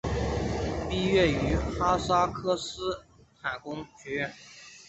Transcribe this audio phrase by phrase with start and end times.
[0.89, 3.03] 毕业于哈萨克斯
[3.39, 4.33] 坦工学院。